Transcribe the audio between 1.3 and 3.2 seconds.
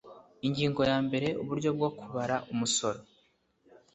uburyo bwo kubara umusoro